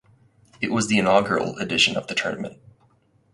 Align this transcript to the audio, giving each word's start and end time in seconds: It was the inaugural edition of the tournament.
It 0.59 0.71
was 0.71 0.87
the 0.87 0.97
inaugural 0.97 1.55
edition 1.59 1.95
of 1.95 2.07
the 2.07 2.15
tournament. 2.15 2.59